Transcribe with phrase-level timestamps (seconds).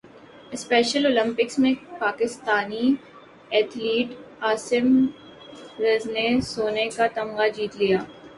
[0.51, 2.93] special Olympics میں Pakistani
[3.49, 4.87] athlete Asim
[5.77, 7.99] زر نے سونے کا تمغہ جیت لیا